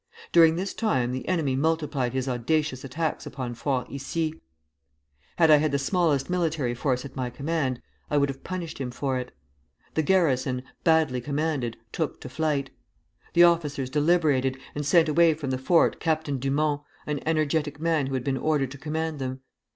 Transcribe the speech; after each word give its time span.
During 0.31 0.55
this 0.55 0.73
time 0.73 1.11
the 1.11 1.27
enemy 1.27 1.55
multiplied 1.55 2.13
his 2.13 2.27
audacious 2.27 2.83
attacks 2.83 3.27
upon 3.27 3.53
Fort 3.53 3.85
Issy; 3.91 4.41
had 5.37 5.51
I 5.51 5.57
had 5.57 5.71
the 5.71 5.77
smallest 5.77 6.27
military 6.27 6.73
force 6.73 7.05
at 7.05 7.15
my 7.15 7.29
command, 7.29 7.79
I 8.09 8.17
would 8.17 8.29
have 8.29 8.43
punished 8.43 8.79
him 8.79 8.89
for 8.89 9.19
it. 9.19 9.31
The 9.93 10.01
garrison, 10.01 10.63
badly 10.83 11.21
commanded, 11.21 11.77
took 11.91 12.19
to 12.21 12.29
flight. 12.29 12.71
The 13.33 13.43
officers 13.43 13.91
deliberated, 13.91 14.57
and 14.73 14.83
sent 14.83 15.07
away 15.07 15.35
from 15.35 15.51
the 15.51 15.59
fort 15.59 15.99
Captain 15.99 16.39
Dumont, 16.39 16.81
an 17.05 17.19
energetic 17.27 17.79
man 17.79 18.07
who 18.07 18.15
had 18.15 18.23
been 18.23 18.37
ordered 18.37 18.71
to 18.71 18.79
command 18.79 19.19
them. 19.19 19.41